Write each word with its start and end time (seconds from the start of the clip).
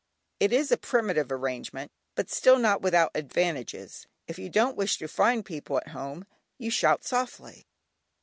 It 0.39 0.51
is 0.51 0.71
a 0.71 0.77
primitive 0.77 1.31
arrangement, 1.31 1.91
but 2.15 2.27
still, 2.27 2.57
not 2.57 2.81
without 2.81 3.11
advantages. 3.13 4.07
If 4.27 4.39
you 4.39 4.49
don't 4.49 4.75
wish 4.75 4.97
to 4.97 5.07
find 5.07 5.45
people 5.45 5.77
at 5.77 5.89
home, 5.89 6.25
you 6.57 6.71
shout 6.71 7.03
softly. 7.03 7.67